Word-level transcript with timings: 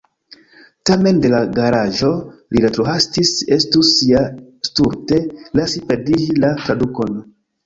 Tamen 0.89 1.17
de 1.25 1.29
la 1.33 1.41
garaĝo 1.59 2.09
li 2.57 2.63
retrohastis, 2.63 3.35
estus 3.59 3.93
ja 4.07 4.25
stulte 4.71 5.21
lasi 5.61 5.85
perdiĝi 5.93 6.41
la 6.43 6.53
tradukon. 6.67 7.23